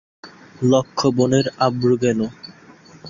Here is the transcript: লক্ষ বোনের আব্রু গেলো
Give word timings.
লক্ষ 0.63 0.99
বোনের 1.15 1.45
আব্রু 1.59 1.95
গেলো 2.03 2.25